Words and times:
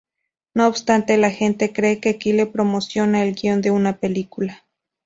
No 0.55 0.65
obstante, 0.67 1.15
la 1.17 1.29
gente 1.29 1.73
cree 1.73 1.99
que 1.99 2.17
Kyle 2.17 2.47
promociona 2.47 3.21
el 3.21 3.35
guion 3.35 3.61
de 3.61 3.69
una 3.69 3.97
película. 3.97 4.65